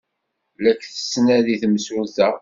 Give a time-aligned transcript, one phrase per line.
[0.63, 2.29] La k-tettnadi temsulta.